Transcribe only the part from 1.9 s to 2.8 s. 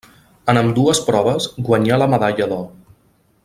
la medalla d'or.